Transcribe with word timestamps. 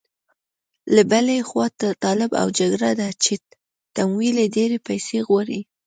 له 0.93 1.01
بلې 1.11 1.37
خوا 1.47 1.65
طالب 2.03 2.31
او 2.41 2.47
جګړه 2.59 2.91
ده 2.99 3.09
چې 3.23 3.33
تمویل 3.97 4.37
یې 4.41 4.47
ډېرې 4.55 4.77
پيسې 4.87 5.17
غواړي. 5.27 5.59